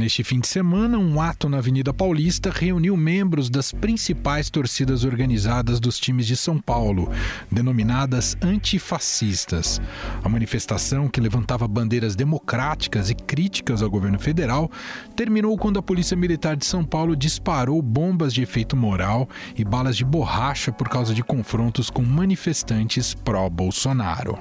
[0.00, 5.78] Neste fim de semana, um ato na Avenida Paulista reuniu membros das principais torcidas organizadas
[5.78, 7.12] dos times de São Paulo,
[7.52, 9.78] denominadas antifascistas.
[10.24, 14.70] A manifestação, que levantava bandeiras democráticas e críticas ao governo federal,
[15.14, 19.98] terminou quando a Polícia Militar de São Paulo disparou bombas de efeito moral e balas
[19.98, 24.38] de borracha por causa de confrontos com manifestantes pró-Bolsonaro.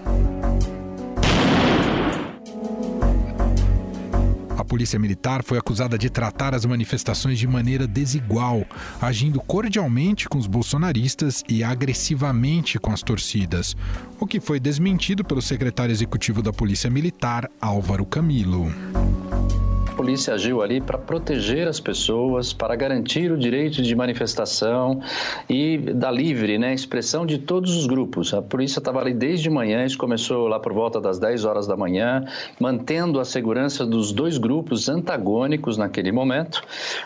[4.69, 8.63] Polícia militar foi acusada de tratar as manifestações de maneira desigual,
[9.01, 13.75] agindo cordialmente com os bolsonaristas e agressivamente com as torcidas,
[14.19, 18.71] o que foi desmentido pelo secretário executivo da Polícia Militar, Álvaro Camilo
[19.99, 25.01] polícia agiu ali para proteger as pessoas, para garantir o direito de manifestação
[25.49, 28.33] e da livre né, expressão de todos os grupos.
[28.33, 31.75] A polícia estava ali desde manhã, isso começou lá por volta das 10 horas da
[31.75, 32.23] manhã,
[32.57, 36.63] mantendo a segurança dos dois grupos antagônicos naquele momento,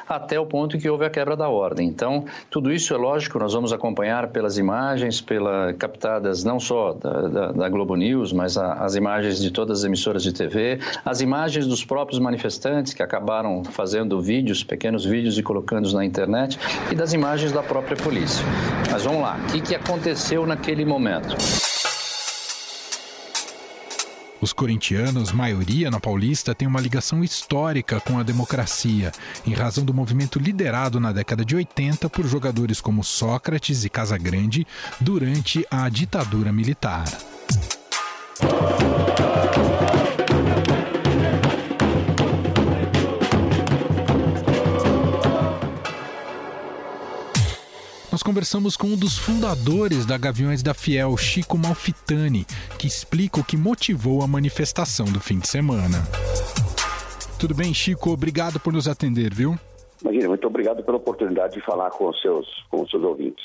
[0.08, 1.88] até o ponto que houve a quebra da ordem.
[1.88, 7.22] Então, tudo isso é lógico, nós vamos acompanhar pelas imagens, pela, captadas não só da,
[7.28, 11.22] da, da Globo News, mas a, as imagens de todas as emissoras de TV, as
[11.22, 16.58] imagens dos próprios manifestantes que acabaram fazendo vídeos, pequenos vídeos e colocando-os na internet,
[16.92, 18.44] e das imagens da própria polícia.
[18.92, 21.36] Mas vamos lá, o que, que aconteceu naquele momento?
[24.44, 29.10] Os corintianos, maioria na Paulista, têm uma ligação histórica com a democracia,
[29.48, 34.68] em razão do movimento liderado na década de 80 por jogadores como Sócrates e Casagrande
[35.00, 37.06] durante a ditadura militar.
[48.14, 52.46] Nós conversamos com um dos fundadores da Gaviões da Fiel, Chico Malfitani,
[52.78, 56.08] que explica o que motivou a manifestação do fim de semana.
[57.40, 58.12] Tudo bem, Chico?
[58.12, 59.58] Obrigado por nos atender, viu?
[60.04, 63.44] Imagina, muito obrigado pela oportunidade de falar com os seus, com os seus ouvintes.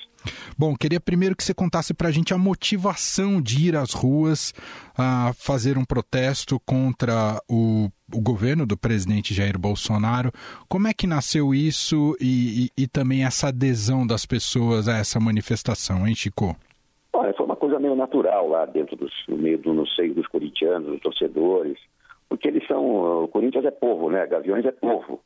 [0.58, 4.52] Bom, queria primeiro que você contasse para a gente a motivação de ir às ruas
[4.96, 10.32] a fazer um protesto contra o, o governo do presidente Jair Bolsonaro.
[10.68, 15.20] Como é que nasceu isso e, e, e também essa adesão das pessoas a essa
[15.20, 16.56] manifestação, hein, Chico?
[17.12, 20.26] Olha, foi uma coisa meio natural lá dentro dos, no meio do no seio dos
[20.26, 21.78] corintianos, dos torcedores,
[22.28, 24.26] porque eles são, o Corinthians é povo, né?
[24.26, 25.20] Gaviões é povo.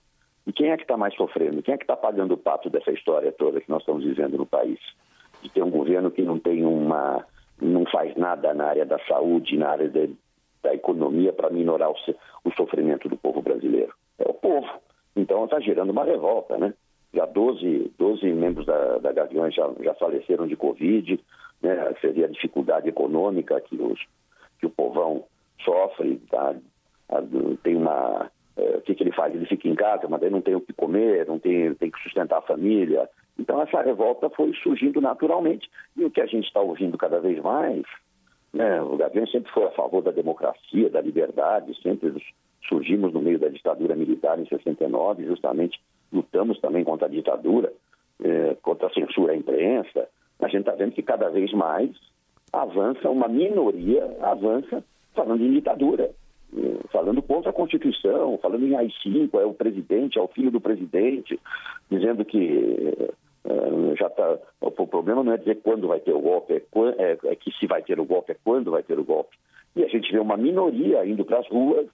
[0.47, 1.63] E quem é que está mais sofrendo?
[1.63, 4.47] Quem é que está pagando o pato dessa história toda que nós estamos vivendo no
[4.47, 4.79] país?
[5.41, 7.25] De ter um governo que não tem uma.
[7.61, 10.15] não faz nada na área da saúde, na área de,
[10.63, 11.97] da economia para minorar o,
[12.45, 13.93] o, sofrimento do povo brasileiro.
[14.19, 14.69] É o povo.
[15.15, 16.75] Então está gerando uma revolta, né?
[17.15, 21.21] Já 12, 12 membros da, da Gaviões já, já faleceram de Covid,
[21.61, 21.95] né?
[22.01, 24.01] Seria a dificuldade econômica que, os,
[24.59, 25.25] que o povão
[25.65, 26.55] sofre, tá?
[27.63, 28.31] tem uma
[28.83, 29.35] que, que, ele faz?
[29.35, 32.03] Ele fica em casa, mas aí não tem o que comer, não tem, tem que
[32.03, 33.09] sustentar a família.
[33.39, 35.69] Então essa revolta foi surgindo naturalmente.
[35.97, 37.83] E o que a gente está ouvindo cada vez mais,
[38.53, 42.15] né, o Gavião sempre foi a favor da democracia, da liberdade, sempre
[42.69, 45.81] surgimos no meio da ditadura militar em 69, justamente
[46.13, 47.73] lutamos também contra a ditadura,
[48.23, 50.09] é, contra a censura à imprensa.
[50.41, 51.91] A gente está vendo que cada vez mais
[52.53, 56.11] avança, uma minoria avança falando em ditadura
[56.91, 61.39] falando contra a Constituição, falando em AI-5, é o presidente, é o filho do presidente,
[61.91, 62.93] dizendo que
[63.45, 66.63] é, já tá, o problema não é dizer quando vai ter o golpe, é,
[66.99, 69.37] é, é, que se vai ter o golpe, é quando vai ter o golpe.
[69.75, 71.87] E a gente vê uma minoria indo para as ruas,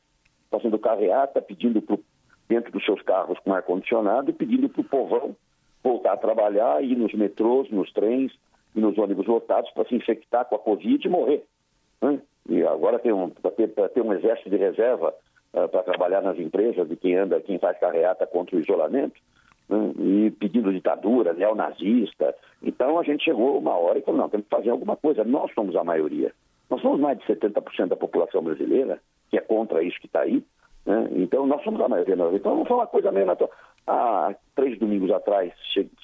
[0.50, 2.00] fazendo carreata, pedindo pro,
[2.48, 5.36] dentro dos seus carros com ar-condicionado, pedindo para o povão
[5.82, 8.32] voltar a trabalhar, ir nos metrôs, nos trens
[8.75, 11.44] e nos ônibus lotados para se infectar com a Covid e morrer.
[12.02, 12.20] Né?
[12.48, 15.14] E agora tem um, para ter, ter, um exército de reserva
[15.53, 19.20] uh, para trabalhar nas empresas de quem anda, quem faz carreata contra o isolamento,
[19.69, 19.92] né?
[19.98, 22.34] e pedindo ditadura, neonazista.
[22.62, 25.25] Então a gente chegou uma hora e falou, não, temos que fazer alguma coisa.
[25.25, 26.32] Nós somos a maioria.
[26.70, 28.99] Nós somos mais de 70% da população brasileira,
[29.31, 30.43] que é contra isso que está aí.
[30.84, 31.08] Né?
[31.17, 32.14] Então nós somos a maioria.
[32.32, 33.52] Então não foi uma coisa meio natural.
[33.87, 35.52] Há três domingos atrás,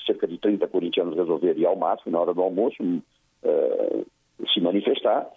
[0.07, 4.07] cerca de 30 corintianos resolveram ir ao máximo, na hora do almoço, uh,
[4.53, 5.29] se manifestar.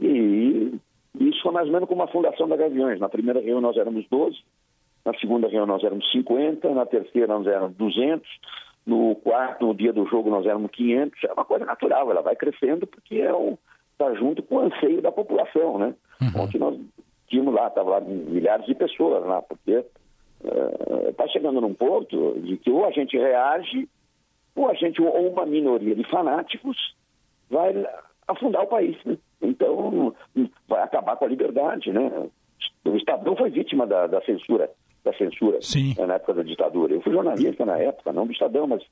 [0.00, 0.78] E
[1.20, 3.00] isso foi mais ou menos como a fundação da Gaviões.
[3.00, 4.36] Na primeira reunião nós éramos 12,
[5.04, 8.28] na segunda reunião nós éramos 50, na terceira nós éramos 200,
[8.86, 11.24] no quarto, no dia do jogo, nós éramos 500.
[11.24, 13.56] É uma coisa natural, ela vai crescendo porque é um,
[13.98, 15.94] tá junto com o anseio da população, né?
[16.20, 16.42] Uhum.
[16.42, 16.78] Ontem nós
[17.28, 19.84] tínhamos lá, estavam lá milhares de pessoas lá, porque
[21.08, 23.88] está uh, chegando num ponto de que ou a gente reage,
[24.54, 26.94] ou a gente, ou uma minoria de fanáticos
[27.50, 27.72] vai
[28.28, 29.16] afundar o país, né?
[29.40, 30.14] Então,
[30.68, 32.28] vai acabar com a liberdade, né?
[32.84, 34.70] O Estadão foi vítima da, da censura
[35.06, 35.58] da censura
[35.96, 36.92] né, na época da ditadura.
[36.92, 38.82] Eu fui jornalista na época, não do Estadão, mas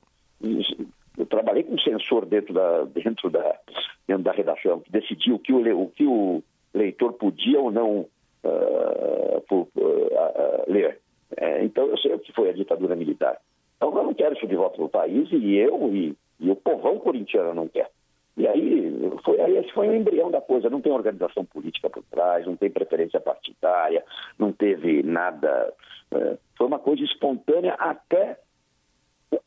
[1.17, 3.59] eu trabalhei com censor dentro da, dentro da,
[4.07, 6.41] dentro da redação, que decidia o que o, o, que o
[6.73, 8.05] leitor podia ou não
[8.43, 10.99] uh, uh, uh, ler.
[11.37, 13.37] É, então, eu sei o que foi a ditadura militar.
[13.75, 16.55] Então, eu não quero isso de volta para o país e eu e, e o
[16.55, 17.89] povão corintiano não quer.
[18.37, 20.69] E aí, foi, aí esse foi o embrião da coisa.
[20.69, 24.03] Não tem organização política por trás, não tem preferência partidária,
[24.37, 25.73] não teve nada.
[26.11, 28.37] É, foi uma coisa espontânea até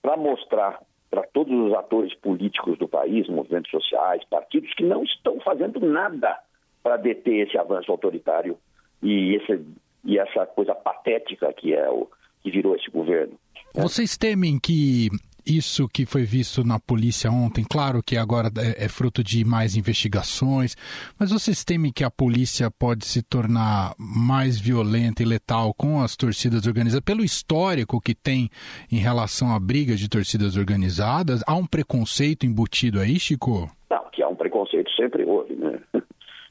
[0.02, 0.80] para mostrar
[1.10, 6.38] para todos os atores políticos do país, movimentos sociais, partidos, que não estão fazendo nada
[6.82, 8.58] para deter esse avanço autoritário
[9.02, 9.64] e, esse,
[10.04, 12.08] e essa coisa patética que é o
[12.42, 13.38] que virou esse governo.
[13.74, 15.08] Vocês temem que
[15.46, 19.76] isso que foi visto na polícia ontem, claro que agora é, é, fruto de mais
[19.76, 20.76] investigações,
[21.18, 26.16] mas vocês temem que a polícia pode se tornar mais violenta e letal com as
[26.16, 28.50] torcidas organizadas, pelo histórico que tem
[28.90, 31.42] em relação à briga de torcidas organizadas?
[31.46, 33.70] Há um preconceito embutido aí, Chico?
[33.90, 35.80] Não, que há um preconceito sempre houve, né?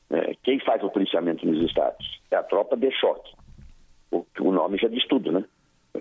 [0.09, 2.21] É, quem faz o policiamento nos estados?
[2.31, 3.29] É a tropa de choque.
[4.09, 5.43] O, o nome já diz tudo, né?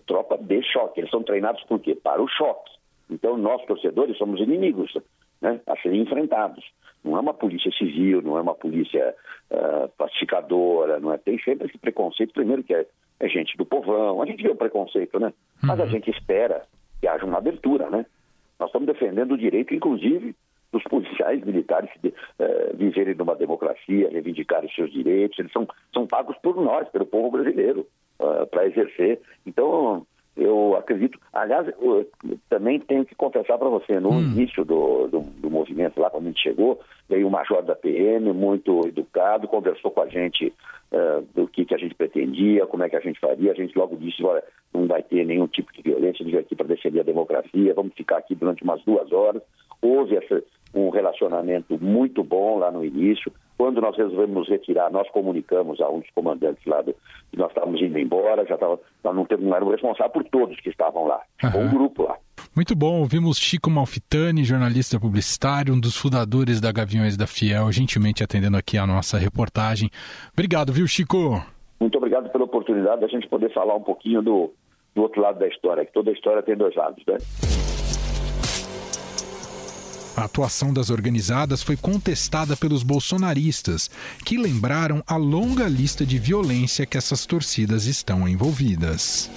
[0.07, 1.01] tropa de choque.
[1.01, 1.95] Eles são treinados por quê?
[1.95, 2.71] Para o choque.
[3.11, 4.93] Então, nós, torcedores, somos inimigos
[5.41, 6.65] né, a serem enfrentados.
[7.05, 9.15] Não é uma polícia civil, não é uma polícia
[9.51, 11.19] uh, pacificadora, não é?
[11.19, 12.87] Tem sempre esse preconceito, primeiro que é,
[13.21, 15.33] é gente do povão, a gente vê o preconceito, né?
[15.63, 15.91] Mas a uhum.
[15.91, 16.65] gente espera
[17.01, 18.07] que haja uma abertura, né?
[18.59, 20.35] Nós estamos defendendo o direito, inclusive,
[20.73, 26.37] dos policiais militares de, uh, viverem numa democracia, reivindicarem seus direitos, eles são, são pagos
[26.39, 27.87] por nós, pelo povo brasileiro,
[28.19, 29.21] uh, para exercer.
[29.47, 30.05] Então,
[30.37, 31.19] eu acredito.
[31.33, 32.07] Aliás, eu
[32.49, 34.21] também tenho que confessar para você, no hum.
[34.21, 38.33] início do, do, do, movimento, lá quando a gente chegou, veio o major da PM,
[38.33, 40.53] muito educado, conversou com a gente
[40.93, 43.53] uh, do que, que a gente pretendia, como é que a gente faria.
[43.53, 44.43] A gente logo disse: olha,
[44.75, 47.75] não vai ter nenhum tipo de violência, a gente veio aqui para defender a democracia,
[47.75, 49.43] vamos ficar aqui durante umas duas horas.
[49.81, 50.43] Houve essa,
[50.97, 53.33] relacionamento muito bom lá no início.
[53.57, 56.95] Quando nós resolvemos retirar, nós comunicamos a um dos comandantes lá do,
[57.31, 60.61] que nós estávamos indo embora, já estava, nós não, temos, não éramos responsáveis por todos
[60.61, 61.67] que estavam lá, uhum.
[61.67, 62.17] um grupo lá.
[62.55, 68.23] Muito bom, ouvimos Chico Malfitani, jornalista publicitário, um dos fundadores da Gaviões da Fiel, gentilmente
[68.23, 69.91] atendendo aqui a nossa reportagem.
[70.33, 71.43] Obrigado, viu, Chico?
[71.79, 74.53] Muito obrigado pela oportunidade da gente poder falar um pouquinho do,
[74.95, 77.17] do outro lado da história, que toda história tem dois lados, né?
[80.17, 83.91] A atuação das organizadas foi contestada pelos bolsonaristas,
[84.25, 89.31] que lembraram a longa lista de violência que essas torcidas estão envolvidas.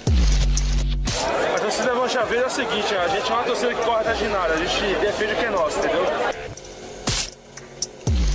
[1.54, 4.18] A torcida Mancha Verde é o seguinte, a gente é uma torcida que corre atrás
[4.18, 6.29] de a gente defende o que é nosso, entendeu?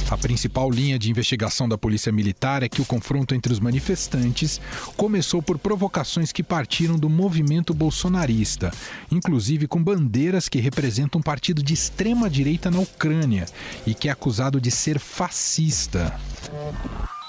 [0.10, 4.62] A principal linha de investigação da Polícia Militar é que o confronto entre os manifestantes
[4.96, 8.72] começou por provocações que partiram do movimento bolsonarista,
[9.12, 13.46] inclusive com bandeiras que representam um partido de extrema direita na Ucrânia
[13.86, 16.20] e que é acusado de ser fascista.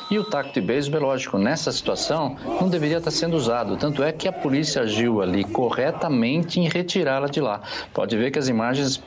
[0.08, 3.76] E o taco de beisebol, lógico, nessa situação não deveria estar sendo usado.
[3.76, 7.60] Tanto é que a polícia agiu ali corretamente em retirá-la de lá.
[7.92, 9.02] Pode ver que as imagens,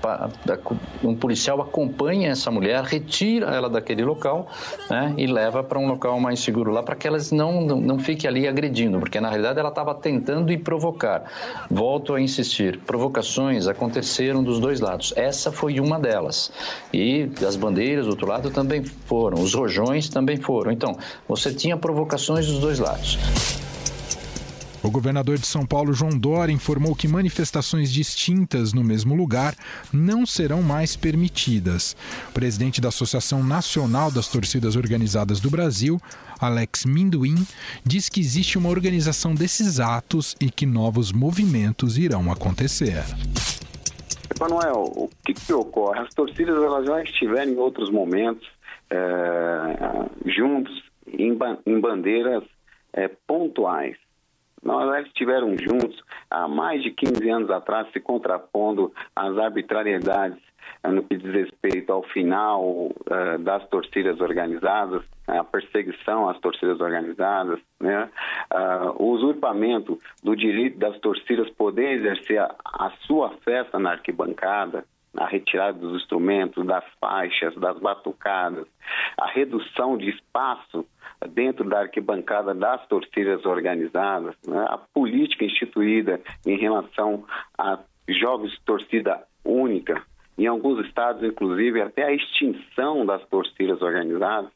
[1.02, 4.48] um policial acompanha essa mulher, retira ela daquele local
[4.90, 8.00] né, e leva para um local mais seguro lá para que elas não, não, não
[8.00, 11.24] fiquem ali agredindo, porque na realidade ela estava tentando e provocar.
[11.70, 15.14] Volto a insistir, provocações aconteceram dos dois lados.
[15.16, 16.52] Essa foi uma delas.
[16.94, 20.72] E as bandeiras do outro lado também foram, os rojões também foram.
[20.72, 23.18] Então, então, você tinha provocações dos dois lados.
[24.82, 29.54] O governador de São Paulo, João Dória, informou que manifestações distintas no mesmo lugar
[29.92, 31.98] não serão mais permitidas.
[32.30, 36.00] O presidente da Associação Nacional das Torcidas Organizadas do Brasil,
[36.40, 37.46] Alex Minduim,
[37.84, 43.04] diz que existe uma organização desses atos e que novos movimentos irão acontecer.
[44.40, 46.00] Manuel, o que, que ocorre?
[46.00, 48.48] As torcidas elas já estiveram em outros momentos
[48.90, 52.44] é, juntos em, em bandeiras
[52.94, 53.98] é, pontuais.
[54.62, 60.40] Nós estiveram juntos há mais de 15 anos atrás, se contrapondo às arbitrariedades
[60.84, 62.92] é, no que diz respeito ao final
[63.40, 65.04] das torcidas organizadas,
[65.38, 68.10] a perseguição às torcidas organizadas, né?
[68.54, 74.86] uh, o usurpamento do direito das torcidas poder exercer a, a sua festa na arquibancada,
[75.18, 78.68] a retirada dos instrumentos, das faixas, das batucadas,
[79.18, 80.86] a redução de espaço
[81.30, 84.66] dentro da arquibancada das torcidas organizadas, né?
[84.70, 87.26] a política instituída em relação
[87.58, 90.02] a jogos de torcida única,
[90.38, 94.52] em alguns estados, inclusive, até a extinção das torcidas organizadas.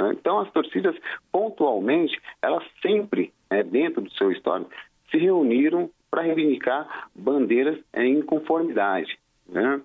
[0.00, 0.12] Né?
[0.12, 0.94] Então, as torcidas,
[1.32, 4.70] pontualmente, elas sempre, né, dentro do seu histórico,
[5.10, 9.18] se reuniram para reivindicar bandeiras em conformidade.
[9.48, 9.80] Né?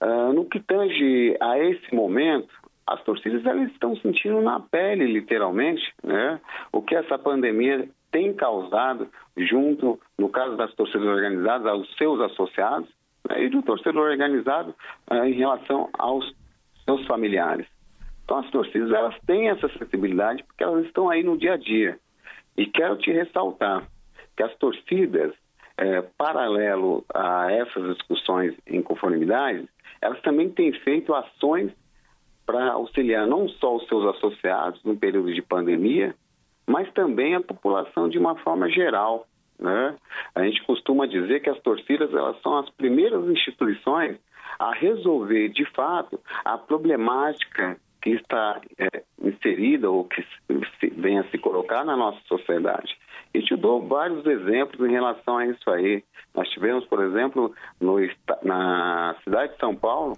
[0.00, 2.52] Uh, no que tange a esse momento,
[2.86, 6.40] as torcidas elas estão sentindo na pele, literalmente, né?
[6.72, 12.88] o que essa pandemia tem causado junto, no caso das torcidas organizadas, aos seus associados
[13.28, 13.44] né?
[13.44, 14.74] e do torcedor organizado
[15.10, 16.34] uh, em relação aos
[16.84, 17.66] seus familiares.
[18.24, 21.98] Então as torcidas elas têm essa sensibilidade porque elas estão aí no dia a dia.
[22.56, 23.86] E quero te ressaltar
[24.36, 25.32] que as torcidas,
[25.76, 29.68] é, paralelo a essas discussões em conformidade,
[30.00, 31.72] elas também têm feito ações
[32.46, 36.14] para auxiliar não só os seus associados no período de pandemia,
[36.66, 39.26] mas também a população de uma forma geral.
[39.58, 39.96] Né?
[40.34, 44.18] A gente costuma dizer que as torcidas elas são as primeiras instituições
[44.58, 50.22] a resolver de fato a problemática que está é, inserida ou que
[50.92, 52.94] venha a se colocar na nossa sociedade.
[53.34, 56.04] E te dou vários exemplos em relação a isso aí.
[56.32, 57.96] Nós tivemos, por exemplo, no,
[58.42, 60.16] na cidade de São Paulo,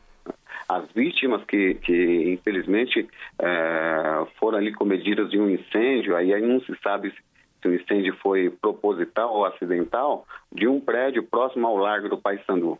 [0.68, 3.08] as vítimas que, que infelizmente
[3.38, 7.16] é, foram ali comedidas de um incêndio, aí, aí não se sabe se,
[7.62, 12.78] se o incêndio foi proposital ou acidental, de um prédio próximo ao Largo do Paissandu.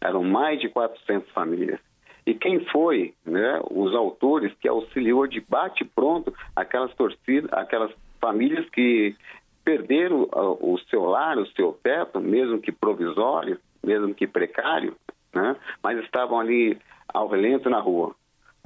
[0.00, 1.80] Eram mais de 400 famílias.
[2.26, 7.90] E quem foi né, os autores que auxiliou de bate-pronto aquelas torcidas, aquelas
[8.20, 9.16] famílias que
[9.64, 14.96] perderam o seu lar, o seu teto, mesmo que provisório, mesmo que precário,
[15.34, 18.14] né, mas estavam ali ao relento na rua.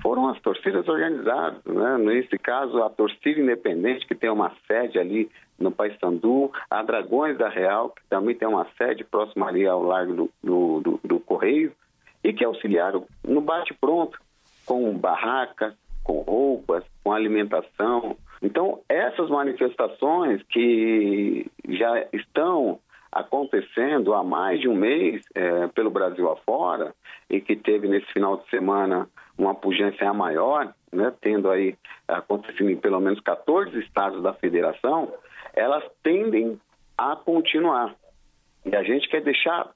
[0.03, 1.97] Foram as torcidas organizadas, né?
[1.99, 7.49] nesse caso a torcida independente, que tem uma sede ali no Paissandu, a Dragões da
[7.49, 11.73] Real, que também tem uma sede próxima ali ao Largo do, do, do, do Correio,
[12.23, 14.19] e que auxiliaram no bate-pronto,
[14.67, 18.17] com barraca, com roupas, com alimentação.
[18.45, 22.79] Então, essas manifestações que já estão
[23.11, 26.95] acontecendo há mais de um mês é, pelo Brasil afora
[27.31, 29.09] e que teve nesse final de semana
[29.39, 31.75] uma pujança maior, né, tendo aí
[32.07, 35.11] acontecido em pelo menos 14 estados da federação,
[35.55, 36.61] elas tendem
[36.99, 37.95] a continuar.
[38.67, 39.71] E a gente quer deixar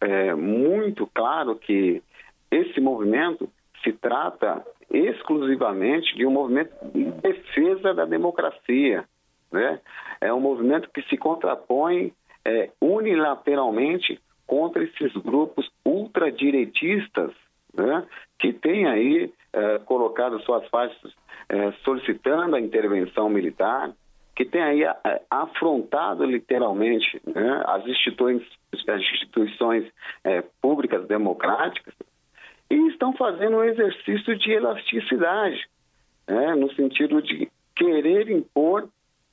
[0.00, 2.02] é, muito claro que
[2.50, 3.50] esse movimento
[3.82, 4.64] se trata
[4.94, 9.04] exclusivamente de um movimento de defesa da democracia.
[9.50, 9.80] Né?
[10.20, 12.12] É um movimento que se contrapõe
[12.44, 17.32] é, unilateralmente contra esses grupos ultradireitistas
[17.74, 18.06] né?
[18.38, 21.12] que têm aí é, colocado suas faixas
[21.48, 23.92] é, solicitando a intervenção militar,
[24.34, 29.84] que tem aí é, afrontado literalmente né, as instituições, as instituições
[30.24, 31.94] é, públicas democráticas
[32.74, 35.64] e estão fazendo um exercício de elasticidade,
[36.26, 38.88] né, no sentido de querer impor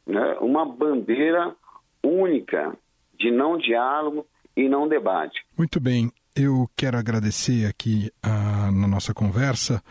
[0.05, 1.55] né, uma bandeira
[2.03, 2.77] única
[3.17, 5.43] de não diálogo e não debate.
[5.57, 6.11] Muito bem.
[6.33, 9.81] Eu quero agradecer aqui uh, na nossa conversa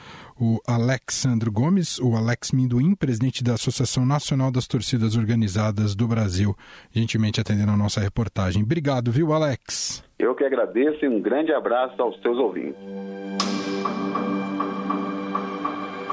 [0.40, 6.56] o Alexandre Gomes, o Alex Minduim, presidente da Associação Nacional das Torcidas Organizadas do Brasil,
[6.90, 8.62] gentilmente atendendo a nossa reportagem.
[8.62, 10.02] Obrigado, viu, Alex?
[10.18, 12.80] Eu que agradeço e um grande abraço aos seus ouvintes.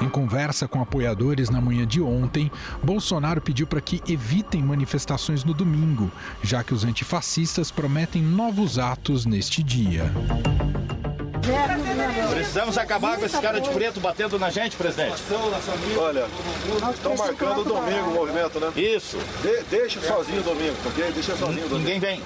[0.00, 2.50] Em conversa com apoiadores na manhã de ontem,
[2.82, 6.10] Bolsonaro pediu para que evitem manifestações no domingo,
[6.42, 10.12] já que os antifascistas prometem novos atos neste dia.
[12.30, 15.16] Precisamos acabar com esse cara de preto batendo na gente, presidente.
[15.96, 16.26] Olha,
[16.94, 18.70] estão marcando domingo o movimento, né?
[18.76, 19.18] Isso.
[19.42, 21.12] De, deixa sozinho domingo, ok?
[21.12, 21.78] Deixa sozinho domingo.
[21.78, 22.22] Ninguém vem.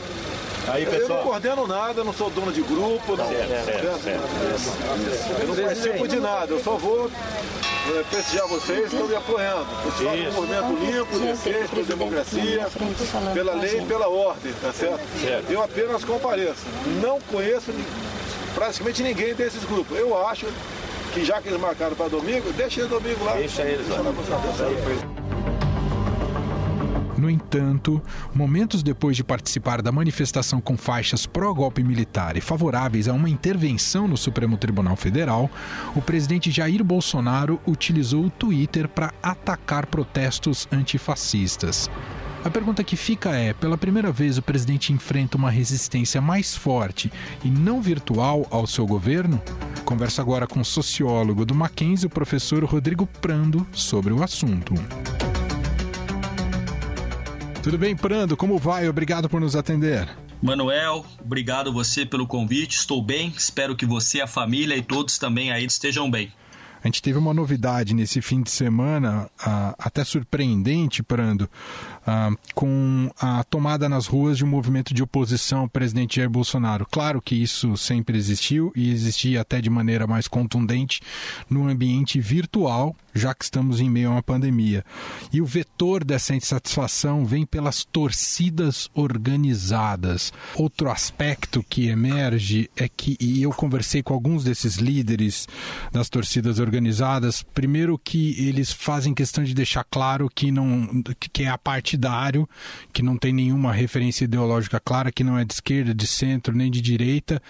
[0.68, 1.02] Aí, pessoal.
[1.02, 3.28] Eu não coordeno nada, eu não sou dono de grupo, não.
[3.28, 5.40] Certo, certo, certo.
[5.40, 9.66] Eu não participo de nada, eu só vou é, prestigiar vocês, estão me apoiando.
[9.82, 12.66] Fazem um movimento limpo, decente, pela democracia,
[13.34, 15.00] pela lei e pela ordem, tá certo?
[15.20, 15.50] certo?
[15.50, 16.62] Eu apenas compareço.
[17.02, 17.72] Não conheço
[18.54, 19.98] praticamente ninguém desses grupos.
[19.98, 20.46] Eu acho
[21.12, 23.34] que já que eles marcaram para domingo, deixa eles domingo lá.
[23.34, 23.98] Deixa eles lá.
[27.22, 28.02] No entanto,
[28.34, 34.08] momentos depois de participar da manifestação com faixas pró-golpe militar e favoráveis a uma intervenção
[34.08, 35.48] no Supremo Tribunal Federal,
[35.94, 41.88] o presidente Jair Bolsonaro utilizou o Twitter para atacar protestos antifascistas.
[42.44, 47.12] A pergunta que fica é: pela primeira vez o presidente enfrenta uma resistência mais forte
[47.44, 49.40] e não virtual ao seu governo?
[49.84, 54.74] Converso agora com o sociólogo do Mackenzie, o professor Rodrigo Prando, sobre o assunto.
[57.62, 58.36] Tudo bem, Prando?
[58.36, 58.88] Como vai?
[58.88, 60.08] Obrigado por nos atender.
[60.42, 62.76] Manuel, obrigado você pelo convite.
[62.76, 63.32] Estou bem.
[63.36, 66.32] Espero que você, a família e todos também aí estejam bem.
[66.82, 71.48] A gente teve uma novidade nesse fim de semana, uh, até surpreendente, Prando,
[72.06, 76.86] uh, com a tomada nas ruas de um movimento de oposição ao presidente Jair Bolsonaro.
[76.90, 81.00] Claro que isso sempre existiu e existia até de maneira mais contundente
[81.48, 84.84] no ambiente virtual, já que estamos em meio a uma pandemia.
[85.32, 90.32] E o vetor dessa insatisfação vem pelas torcidas organizadas.
[90.54, 95.46] Outro aspecto que emerge é que, e eu conversei com alguns desses líderes
[95.90, 101.48] das torcidas organizadas, primeiro que eles fazem questão de deixar claro que não que é
[101.92, 102.48] apartidário,
[102.92, 106.70] que não tem nenhuma referência ideológica clara, que não é de esquerda, de centro, nem
[106.70, 107.42] de direita,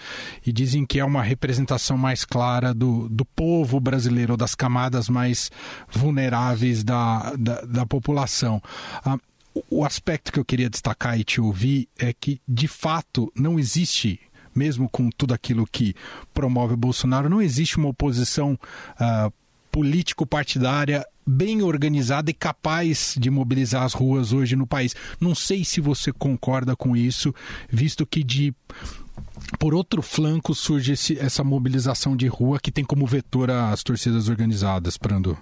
[0.45, 5.51] e dizem que é uma representação mais clara do, do povo brasileiro, das camadas mais
[5.89, 8.61] vulneráveis da, da, da população.
[9.05, 9.17] Ah,
[9.69, 14.19] o aspecto que eu queria destacar e te ouvir é que, de fato, não existe
[14.55, 15.95] mesmo com tudo aquilo que
[16.31, 19.33] promove Bolsonaro, não existe uma oposição uh,
[19.73, 24.95] político-partidária bem organizada e capaz de mobilizar as ruas hoje no país.
[25.19, 27.33] Não sei se você concorda com isso,
[27.67, 28.53] visto que de
[29.57, 34.29] por outro flanco surge esse, essa mobilização de rua que tem como vetor as torcidas
[34.29, 35.35] organizadas, Prando.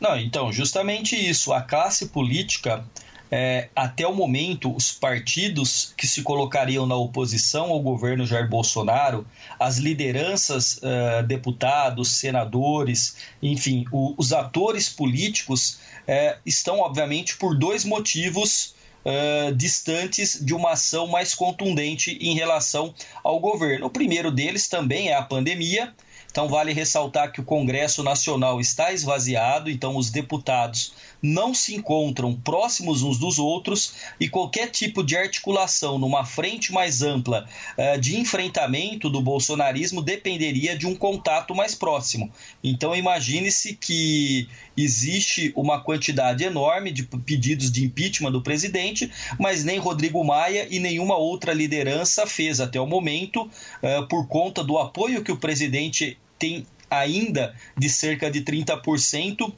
[0.00, 1.52] Não, então, justamente isso.
[1.52, 2.84] A classe política
[3.30, 9.26] é, até o momento, os partidos que se colocariam na oposição ao governo Jair Bolsonaro,
[9.58, 17.84] as lideranças, uh, deputados, senadores, enfim, o, os atores políticos uh, estão, obviamente, por dois
[17.84, 18.74] motivos.
[19.06, 23.84] Uh, distantes de uma ação mais contundente em relação ao governo.
[23.84, 25.92] O primeiro deles também é a pandemia,
[26.34, 30.92] então, vale ressaltar que o Congresso Nacional está esvaziado, então, os deputados
[31.24, 37.00] não se encontram próximos uns dos outros e qualquer tipo de articulação numa frente mais
[37.00, 42.30] ampla uh, de enfrentamento do bolsonarismo dependeria de um contato mais próximo.
[42.62, 49.78] Então, imagine-se que existe uma quantidade enorme de pedidos de impeachment do presidente, mas nem
[49.78, 53.44] Rodrigo Maia e nenhuma outra liderança fez até o momento,
[53.82, 59.52] uh, por conta do apoio que o presidente tem ainda de cerca de 30%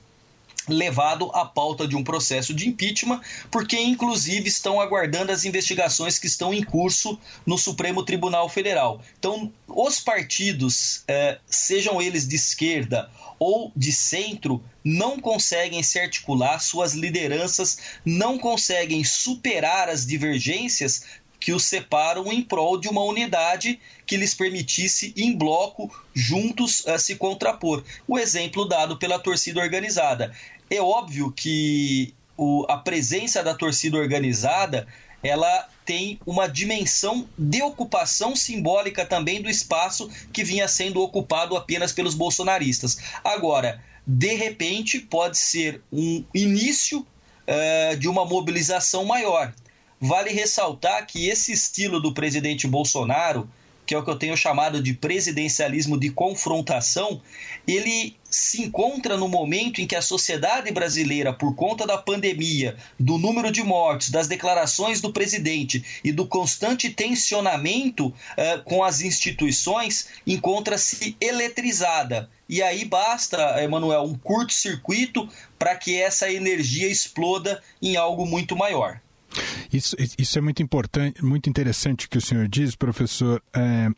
[0.69, 6.27] levado à pauta de um processo de impeachment, porque inclusive estão aguardando as investigações que
[6.27, 9.01] estão em curso no Supremo Tribunal Federal.
[9.19, 16.59] Então, os partidos, eh, sejam eles de esquerda ou de centro, não conseguem se articular,
[16.59, 21.03] suas lideranças não conseguem superar as divergências
[21.39, 26.99] que os separam em prol de uma unidade que lhes permitisse, em bloco, juntos, uh,
[26.99, 27.85] se contrapor.
[28.09, 30.33] O exemplo dado pela torcida organizada.
[30.71, 34.87] É óbvio que o, a presença da torcida organizada
[35.23, 41.93] ela tem uma dimensão de ocupação simbólica também do espaço que vinha sendo ocupado apenas
[41.93, 42.99] pelos bolsonaristas.
[43.25, 49.53] Agora, de repente, pode ser um início uh, de uma mobilização maior.
[50.01, 53.49] Vale ressaltar que esse estilo do presidente Bolsonaro,
[53.87, 57.23] que é o que eu tenho chamado de presidencialismo de confrontação,
[57.67, 63.17] ele se encontra no momento em que a sociedade brasileira, por conta da pandemia, do
[63.17, 70.09] número de mortes, das declarações do presidente e do constante tensionamento uh, com as instituições,
[70.27, 72.29] encontra-se eletrizada.
[72.49, 79.01] E aí basta, Emanuel, um curto-circuito para que essa energia exploda em algo muito maior.
[79.73, 83.43] Isso, isso é muito importante, muito interessante que o senhor diz, professor.
[83.55, 83.89] É,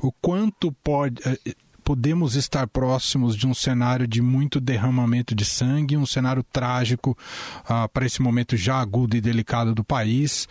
[0.00, 1.20] o quanto pode.
[1.26, 7.16] É, podemos estar próximos de um cenário de muito derramamento de sangue, um cenário trágico
[7.68, 10.48] ah, para esse momento já agudo e delicado do país.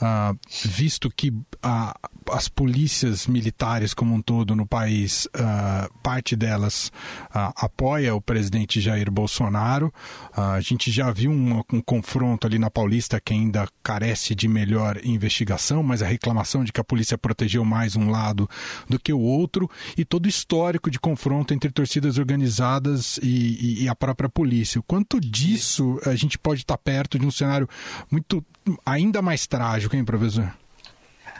[0.00, 0.34] Uh,
[0.64, 6.90] visto que uh, as polícias militares como um todo no país, uh, parte delas
[7.30, 9.92] apoia o presidente Jair Bolsonaro.
[10.34, 14.98] a gente já viu um, um, confronto ali na Paulista que ainda carece de melhor
[15.04, 18.48] investigação, mas a reclamação de que a polícia protegeu mais um lado
[18.88, 23.84] do que o outro e todo o histórico de confronto entre torcidas organizadas e, e,
[23.84, 24.80] e a própria polícia.
[24.80, 27.68] O quanto disso a gente pode estar perto de um cenário
[28.10, 28.44] muito
[28.84, 30.54] ainda mais trágico, hein, professor?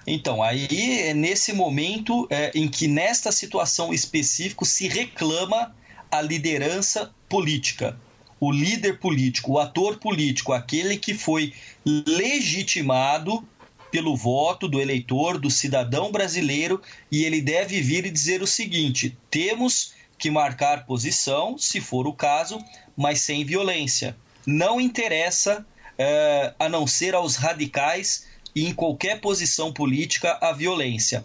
[0.06, 5.74] Então, aí é nesse momento é, em que nesta situação específica se reclama
[6.10, 7.98] a liderança política,
[8.40, 11.52] o líder político, o ator político, aquele que foi
[11.84, 13.46] legitimado
[13.90, 19.16] pelo voto do eleitor, do cidadão brasileiro, e ele deve vir e dizer o seguinte:
[19.30, 22.58] temos que marcar posição, se for o caso,
[22.96, 24.16] mas sem violência.
[24.46, 25.66] Não interessa
[25.98, 31.24] é, a não ser aos radicais e em qualquer posição política a violência.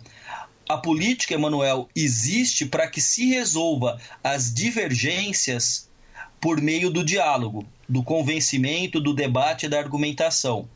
[0.68, 5.90] A política, Emanuel, existe para que se resolva as divergências
[6.42, 10.68] por meio do diálogo, do convencimento, do debate e da argumentação.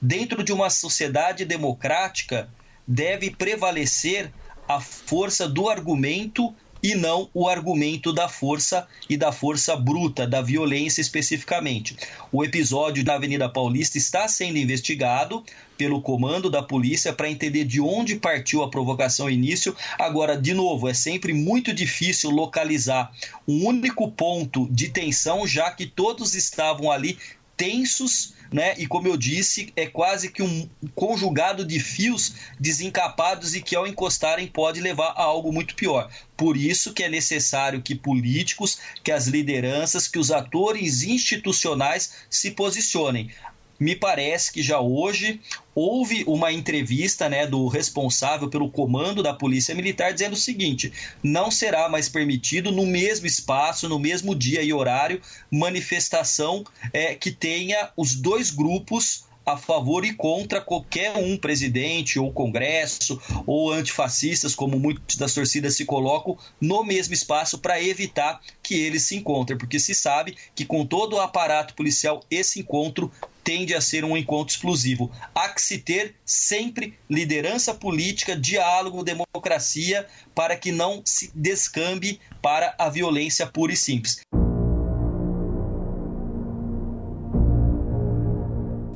[0.00, 2.48] Dentro de uma sociedade democrática,
[2.86, 4.32] deve prevalecer
[4.68, 10.42] a força do argumento e não o argumento da força e da força bruta, da
[10.42, 11.96] violência especificamente.
[12.30, 15.42] O episódio da Avenida Paulista está sendo investigado
[15.78, 19.74] pelo comando da polícia para entender de onde partiu a provocação início.
[19.98, 23.10] Agora, de novo, é sempre muito difícil localizar
[23.48, 27.16] um único ponto de tensão, já que todos estavam ali
[27.56, 28.72] tensos né?
[28.78, 33.84] E como eu disse, é quase que um conjugado de fios desencapados e que ao
[33.84, 36.08] encostarem pode levar a algo muito pior.
[36.36, 42.52] Por isso que é necessário que políticos, que as lideranças, que os atores institucionais se
[42.52, 43.28] posicionem
[43.78, 45.40] me parece que já hoje
[45.74, 51.50] houve uma entrevista né, do responsável pelo comando da Polícia Militar dizendo o seguinte: não
[51.50, 57.90] será mais permitido no mesmo espaço, no mesmo dia e horário, manifestação é, que tenha
[57.96, 64.78] os dois grupos a favor e contra qualquer um presidente ou congresso ou antifascistas, como
[64.78, 69.78] muitas das torcidas se colocam, no mesmo espaço para evitar que eles se encontrem, porque
[69.78, 73.12] se sabe que com todo o aparato policial esse encontro
[73.44, 75.12] tende a ser um encontro explosivo.
[75.34, 82.74] Há que se ter sempre liderança política, diálogo, democracia, para que não se descambe para
[82.78, 84.20] a violência pura e simples.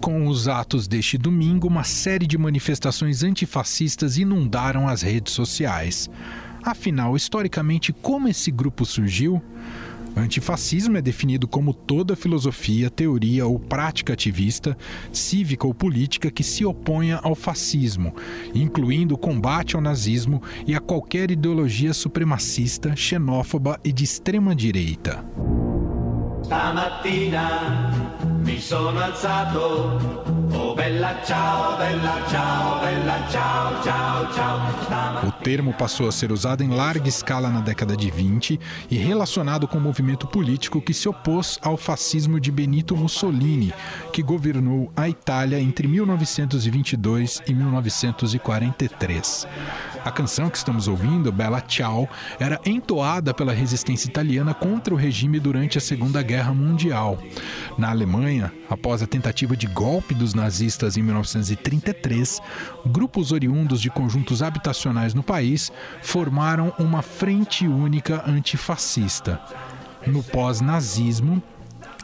[0.01, 6.09] Com os atos deste domingo, uma série de manifestações antifascistas inundaram as redes sociais.
[6.63, 9.43] Afinal, historicamente, como esse grupo surgiu?
[10.19, 14.77] Antifascismo é definido como toda filosofia, teoria ou prática ativista,
[15.13, 18.15] cívica ou política que se oponha ao fascismo,
[18.55, 25.25] incluindo o combate ao nazismo e a qualquer ideologia supremacista, xenófoba e de extrema direita.
[28.45, 30.38] Mi sono alzato,
[35.27, 39.67] O termo passou a ser usado em larga escala na década de 20 e relacionado
[39.67, 43.75] com o movimento político que se opôs ao fascismo de Benito Mussolini,
[44.13, 49.49] que governou a Itália entre 1922 e 1943.
[50.09, 52.09] A canção que estamos ouvindo, Bella Ciao,
[52.41, 57.19] era entoada pela resistência italiana contra o regime durante a Segunda Guerra Mundial.
[57.77, 62.41] Na Alemanha, após a tentativa de golpe dos nazistas em 1933,
[62.87, 69.39] grupos oriundos de conjuntos habitacionais no país formaram uma frente única antifascista.
[70.07, 71.43] No pós-nazismo,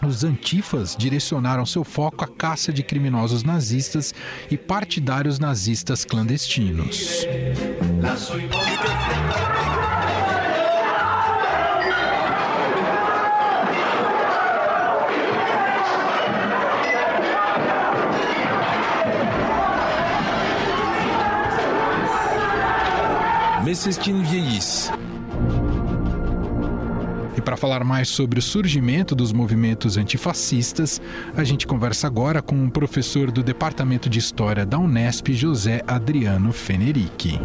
[0.02, 4.14] os antifas direcionaram seu foco à caça de criminosos nazistas
[4.50, 7.26] e partidários nazistas clandestinos.
[23.64, 23.98] Mais c'est
[27.34, 31.00] vieillissent para falar mais sobre o surgimento dos movimentos antifascistas,
[31.36, 36.52] a gente conversa agora com o professor do Departamento de História da Unesp, José Adriano
[36.52, 37.38] Fenerick.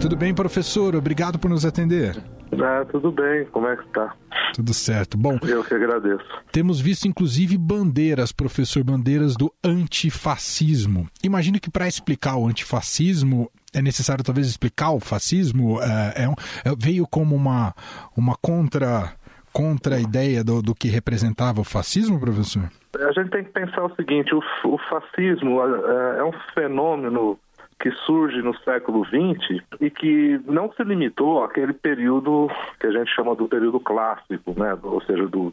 [0.00, 0.94] Tudo bem, professor?
[0.94, 2.16] Obrigado por nos atender.
[2.52, 3.44] Ah, tudo bem.
[3.46, 4.14] Como é que está?
[4.54, 5.18] Tudo certo.
[5.18, 6.24] Bom, eu que agradeço.
[6.50, 11.08] Temos visto inclusive bandeiras, professor, bandeiras do antifascismo.
[11.22, 15.80] Imagino que para explicar o antifascismo é necessário talvez explicar o fascismo.
[15.80, 17.74] É, é, é veio como uma,
[18.16, 19.12] uma contra
[19.52, 22.70] contra a ideia do, do que representava o fascismo, professor?
[22.96, 27.38] A gente tem que pensar o seguinte: o, o fascismo é, é um fenômeno
[27.80, 32.48] que surge no século XX e que não se limitou àquele período
[32.80, 34.76] que a gente chama do período clássico, né?
[34.82, 35.52] ou seja, do,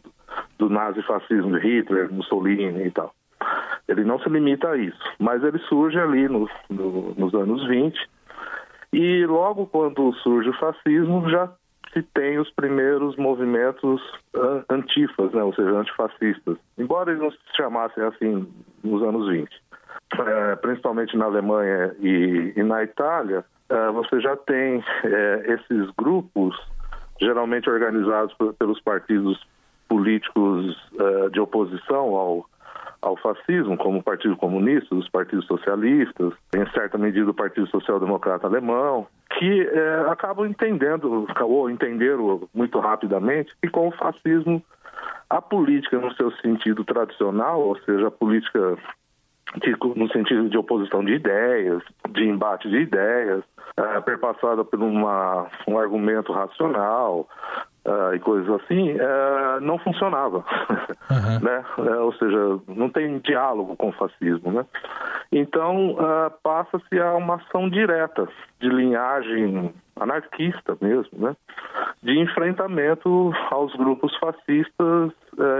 [0.57, 3.13] do nazifascismo de Hitler, Mussolini e tal.
[3.87, 7.97] Ele não se limita a isso, mas ele surge ali no, no, nos anos 20
[8.91, 11.51] e logo quando surge o fascismo já
[11.93, 14.01] se tem os primeiros movimentos
[14.69, 15.41] antifas, né?
[15.43, 18.47] ou seja, antifascistas, embora eles não se chamassem assim
[18.83, 19.49] nos anos 20.
[20.19, 26.55] É, principalmente na Alemanha e, e na Itália, é, você já tem é, esses grupos,
[27.19, 29.41] geralmente organizados pelos partidos
[29.87, 32.45] políticos é, de oposição ao,
[33.05, 37.99] ao fascismo, como o Partido Comunista, os partidos socialistas, em certa medida o Partido Social
[37.99, 44.61] Democrata Alemão, que é, acabam entendendo, ou entenderam muito rapidamente, que com o fascismo
[45.29, 48.77] a política no seu sentido tradicional, ou seja, a política
[49.95, 53.43] no sentido de oposição de ideias, de embate de ideias,
[53.77, 57.27] é, perpassada por uma, um argumento racional
[57.85, 60.43] uh, e coisas assim, uh, não funcionava.
[61.09, 61.39] Uhum.
[61.41, 61.63] né?
[61.77, 64.51] Uh, ou seja, não tem diálogo com o fascismo.
[64.51, 64.65] Né?
[65.31, 65.97] Então,
[66.43, 68.27] passa-se a uma ação direta
[68.59, 71.35] de linhagem anarquista mesmo, né?
[72.01, 75.11] de enfrentamento aos grupos fascistas,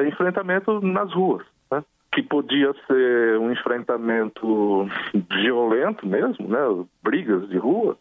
[0.07, 1.83] enfrentamento nas ruas né?
[2.11, 4.87] que podia ser um enfrentamento
[5.31, 6.85] violento mesmo, né?
[7.03, 7.97] brigas de rua,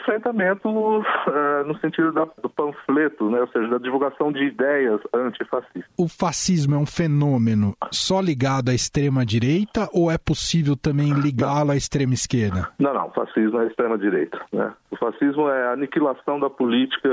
[0.00, 3.40] ou enfrentamento uh, no sentido da, do panfleto, né?
[3.40, 5.84] ou seja, da divulgação de ideias antifascistas.
[5.98, 11.76] O fascismo é um fenômeno só ligado à extrema-direita ou é possível também ligá-lo à
[11.76, 12.68] extrema-esquerda?
[12.78, 14.40] Não, não, o fascismo é extrema-direita.
[14.52, 14.72] Né?
[14.90, 17.08] O fascismo é a aniquilação da política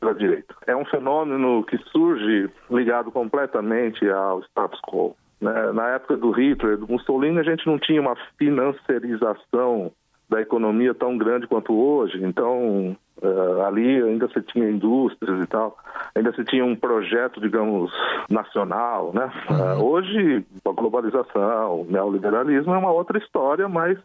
[0.00, 0.54] da direita.
[0.66, 5.16] É um fenômeno que surge ligado completamente ao status quo.
[5.40, 5.72] Né?
[5.72, 9.92] Na época do Hitler, do Mussolini, a gente não tinha uma financiarização
[10.30, 12.24] da economia tão grande quanto hoje.
[12.24, 15.76] Então, uh, ali ainda se tinha indústrias e tal,
[16.14, 17.92] ainda se tinha um projeto, digamos,
[18.30, 19.30] nacional, né?
[19.50, 23.98] Uh, hoje, a globalização, o neoliberalismo é uma outra história, mas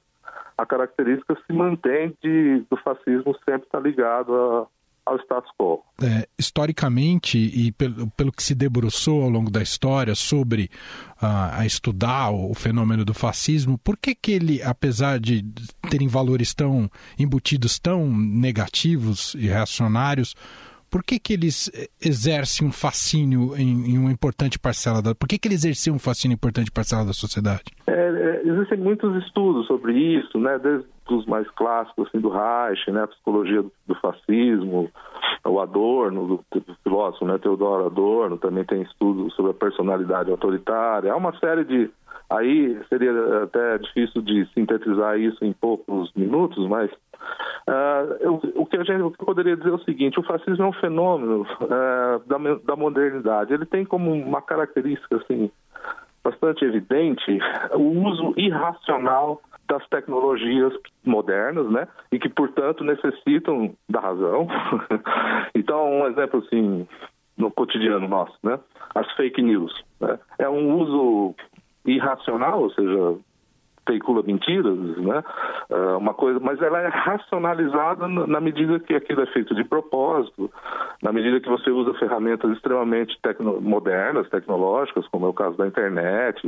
[0.58, 4.68] a característica se mantém de, do fascismo sempre estar ligado a,
[5.06, 5.84] ao status quo.
[6.02, 10.70] É, historicamente, e pelo, pelo que se debruçou ao longo da história sobre
[11.22, 15.44] uh, a estudar o, o, fenômeno do fascismo, por que, que ele, apesar de
[15.90, 20.36] terem valores tão embutidos, tão negativos e reacionários,
[20.90, 21.70] por que, que eles
[22.02, 25.14] exercem um fascínio em, em, uma importante parcela da...
[25.14, 27.64] Por que, que ele exerceu um fascínio importante parcela da sociedade?
[27.86, 30.58] É, é, existem muitos estudos sobre isso, né?
[30.58, 33.04] Desde os mais clássicos, assim, do Reich, né?
[33.04, 34.90] A psicologia do, do fascismo,
[35.46, 37.38] o Adorno, do, do filósofo, né?
[37.38, 41.12] Teodoro Adorno, também tem estudos sobre a personalidade autoritária.
[41.12, 41.92] Há uma série de
[42.30, 43.12] Aí seria
[43.44, 49.02] até difícil de sintetizar isso em poucos minutos, mas uh, eu, o, que a gente,
[49.02, 52.38] o que eu poderia dizer é o seguinte: o fascismo é um fenômeno uh, da,
[52.66, 53.54] da modernidade.
[53.54, 55.52] Ele tem como uma característica assim
[56.26, 57.40] bastante evidente
[57.74, 61.88] o uso irracional das tecnologias modernas, né?
[62.12, 64.48] E que, portanto, necessitam da razão.
[65.54, 66.88] então, um exemplo assim
[67.38, 68.60] no cotidiano nosso, né?
[68.96, 69.84] As fake news.
[70.00, 70.18] Né?
[70.40, 71.36] É um uso
[71.86, 73.18] irracional, ou seja,
[73.88, 75.24] veicula mentiras, né?
[75.70, 80.52] É uma coisa, mas ela é racionalizada na medida que aquilo é feito de propósito,
[81.02, 85.68] na medida que você usa ferramentas extremamente tecno modernas, tecnológicas, como é o caso da
[85.68, 86.46] internet,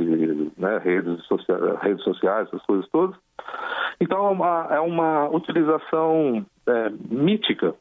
[0.56, 0.78] né?
[0.78, 3.16] redes, sociais, redes sociais, essas coisas todas.
[4.00, 7.74] Então é uma, é uma utilização é, mítica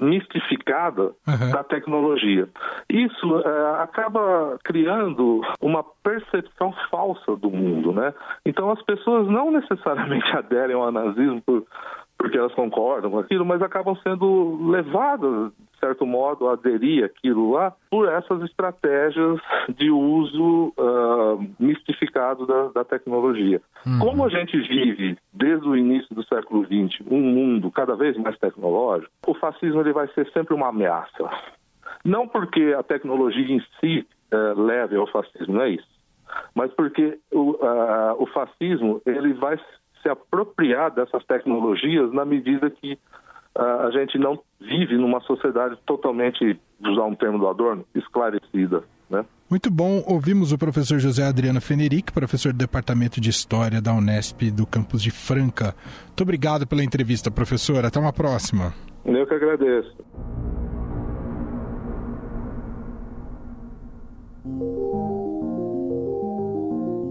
[0.00, 1.50] mistificada uhum.
[1.52, 2.48] da tecnologia.
[2.88, 8.14] Isso é, acaba criando uma percepção falsa do mundo, né?
[8.44, 11.64] Então as pessoas não necessariamente aderem ao nazismo por,
[12.18, 17.52] porque elas concordam com aquilo, mas acabam sendo levadas, de certo modo, a aderir aquilo
[17.52, 23.62] lá por essas estratégias de uso uh, mistificado da, da tecnologia.
[23.86, 23.98] Uhum.
[24.00, 28.36] Como a gente vive, desde o início do século XX, um mundo cada vez mais
[28.38, 31.30] tecnológico, o fascismo ele vai ser sempre uma ameaça.
[32.04, 35.98] Não porque a tecnologia em si uh, leve ao fascismo, não é isso
[36.54, 39.58] mas porque o, uh, o fascismo ele vai
[40.02, 42.98] se apropriar dessas tecnologias na medida que
[43.56, 48.82] uh, a gente não vive numa sociedade totalmente, usar um termo do Adorno, esclarecida.
[49.10, 49.24] Né?
[49.50, 50.02] Muito bom.
[50.06, 55.02] Ouvimos o professor José Adriano Feneric, professor do Departamento de História da Unesp do campus
[55.02, 55.74] de Franca.
[56.06, 57.84] Muito obrigado pela entrevista, professor.
[57.84, 58.74] Até uma próxima.
[59.04, 59.96] Eu que agradeço.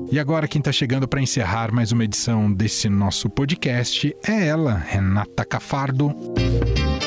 [0.09, 4.73] E agora quem está chegando para encerrar mais uma edição desse nosso podcast é ela,
[4.73, 6.15] Renata Cafardo.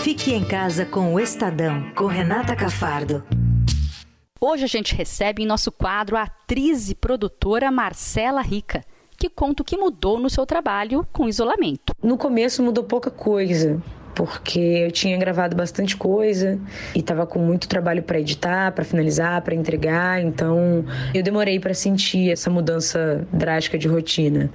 [0.03, 3.25] Fique em casa com o Estadão, com Renata Cafardo.
[4.39, 8.83] Hoje a gente recebe em nosso quadro a atriz e produtora Marcela Rica,
[9.17, 11.95] que conta o que mudou no seu trabalho com isolamento.
[12.03, 13.83] No começo mudou pouca coisa
[14.15, 16.59] porque eu tinha gravado bastante coisa
[16.95, 21.75] e estava com muito trabalho para editar, para finalizar, para entregar, então eu demorei para
[21.75, 24.51] sentir essa mudança drástica de rotina.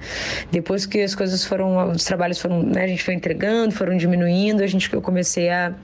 [0.50, 4.62] Depois que as coisas foram, os trabalhos foram, né, a gente foi entregando, foram diminuindo,
[4.62, 5.74] a gente eu comecei a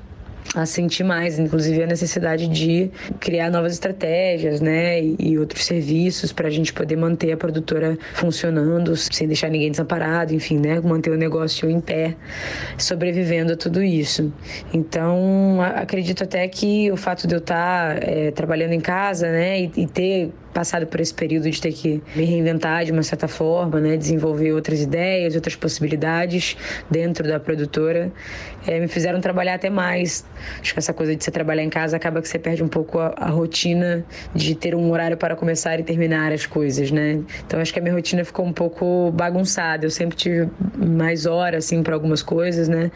[0.55, 6.49] a sentir mais, inclusive a necessidade de criar novas estratégias, né, e outros serviços para
[6.49, 11.17] a gente poder manter a produtora funcionando sem deixar ninguém desamparado, enfim, né, manter o
[11.17, 12.17] negócio em pé,
[12.77, 14.33] sobrevivendo a tudo isso.
[14.73, 19.73] Então, acredito até que o fato de eu estar é, trabalhando em casa, né, e,
[19.77, 23.81] e ter passado por esse período de ter que me reinventar de uma certa forma,
[23.81, 26.57] né, desenvolver outras ideias, outras possibilidades
[26.91, 28.12] dentro da produtora,
[28.67, 30.25] é, me fizeram trabalhar até mais.
[30.61, 32.99] Acho que essa coisa de você trabalhar em casa acaba que você perde um pouco
[32.99, 37.21] a, a rotina de ter um horário para começar e terminar as coisas, né?
[37.47, 39.87] Então acho que a minha rotina ficou um pouco bagunçada.
[39.87, 42.91] Eu sempre tive mais horas assim para algumas coisas, né?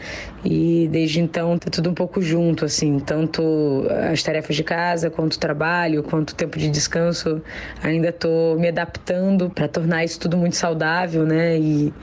[0.45, 5.33] E desde então tá tudo um pouco junto, assim, tanto as tarefas de casa quanto
[5.33, 7.41] o trabalho, quanto o tempo de descanso
[7.83, 11.57] ainda estou me adaptando para tornar isso tudo muito saudável, né?
[11.59, 11.93] E,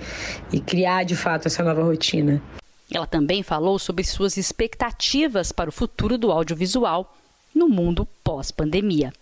[0.52, 2.42] e criar de fato essa nova rotina.
[2.92, 7.16] Ela também falou sobre suas expectativas para o futuro do audiovisual
[7.54, 9.12] no mundo pós-pandemia.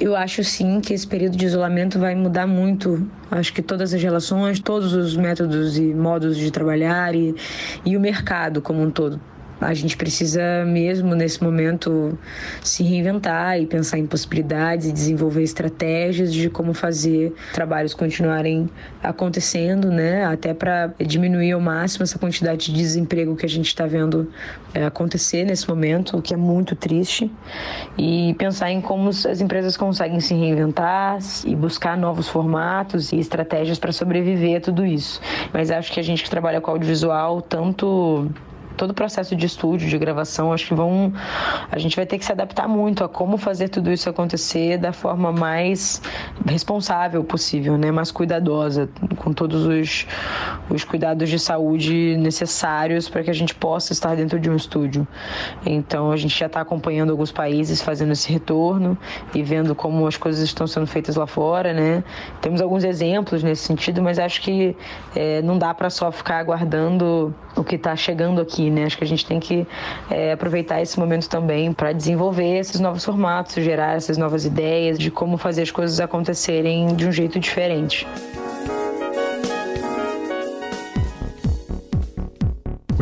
[0.00, 3.06] Eu acho sim que esse período de isolamento vai mudar muito.
[3.30, 7.34] Acho que todas as relações, todos os métodos e modos de trabalhar e,
[7.84, 9.20] e o mercado como um todo
[9.64, 12.18] a gente precisa mesmo nesse momento
[12.62, 18.68] se reinventar e pensar em possibilidades e desenvolver estratégias de como fazer trabalhos continuarem
[19.02, 20.24] acontecendo, né?
[20.24, 24.30] Até para diminuir ao máximo essa quantidade de desemprego que a gente está vendo
[24.74, 27.30] é, acontecer nesse momento, o que é muito triste,
[27.96, 33.78] e pensar em como as empresas conseguem se reinventar e buscar novos formatos e estratégias
[33.78, 35.20] para sobreviver a tudo isso.
[35.52, 38.30] Mas acho que a gente que trabalha com audiovisual, tanto
[38.76, 41.12] todo o processo de estúdio, de gravação, acho que vão.
[41.70, 44.92] A gente vai ter que se adaptar muito a como fazer tudo isso acontecer da
[44.92, 46.02] forma mais
[46.46, 47.90] responsável possível, né?
[47.90, 50.06] Mais cuidadosa, com todos os,
[50.68, 55.06] os cuidados de saúde necessários para que a gente possa estar dentro de um estúdio.
[55.64, 58.96] Então a gente já está acompanhando alguns países fazendo esse retorno
[59.34, 62.02] e vendo como as coisas estão sendo feitas lá fora, né?
[62.40, 64.76] Temos alguns exemplos nesse sentido, mas acho que
[65.14, 68.84] é, não dá para só ficar aguardando o que está chegando aqui né?
[68.84, 69.66] Acho que a gente tem que
[70.10, 75.10] é, aproveitar esse momento também para desenvolver esses novos formatos, gerar essas novas ideias de
[75.10, 78.06] como fazer as coisas acontecerem de um jeito diferente.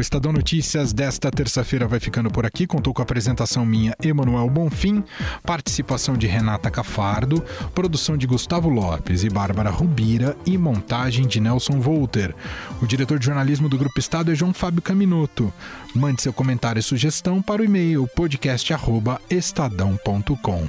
[0.03, 2.67] Estadão Notícias desta terça-feira vai ficando por aqui.
[2.67, 5.05] Contou com a apresentação minha, Emanuel Bonfim,
[5.45, 7.43] participação de Renata Cafardo,
[7.75, 12.35] produção de Gustavo Lopes e Bárbara Rubira e montagem de Nelson Volter.
[12.83, 15.53] O diretor de jornalismo do Grupo Estado é João Fábio Caminoto.
[15.95, 20.69] Mande seu comentário e sugestão para o e-mail podcast@estadão.com.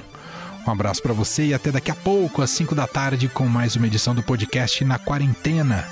[0.66, 3.76] Um abraço para você e até daqui a pouco, às 5 da tarde, com mais
[3.76, 5.86] uma edição do podcast Na Quarentena.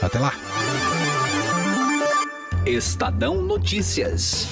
[0.00, 0.32] Até lá!
[2.66, 4.48] Estadão Notícias.